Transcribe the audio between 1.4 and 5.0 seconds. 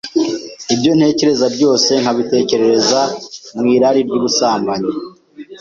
byose nkabitekerereza mu irari ry’ubusambanyi.